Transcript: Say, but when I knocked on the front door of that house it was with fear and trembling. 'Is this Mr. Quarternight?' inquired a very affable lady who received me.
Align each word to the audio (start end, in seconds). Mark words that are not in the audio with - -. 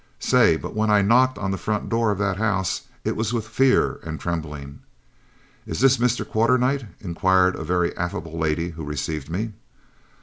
Say, 0.19 0.57
but 0.57 0.73
when 0.73 0.89
I 0.89 1.03
knocked 1.03 1.37
on 1.37 1.51
the 1.51 1.59
front 1.59 1.87
door 1.87 2.09
of 2.09 2.17
that 2.17 2.37
house 2.37 2.87
it 3.03 3.15
was 3.15 3.33
with 3.33 3.47
fear 3.47 3.99
and 4.01 4.19
trembling. 4.19 4.79
'Is 5.67 5.79
this 5.79 5.97
Mr. 5.97 6.27
Quarternight?' 6.27 6.87
inquired 7.01 7.55
a 7.55 7.63
very 7.63 7.95
affable 7.95 8.35
lady 8.39 8.69
who 8.71 8.83
received 8.83 9.29
me. 9.29 9.53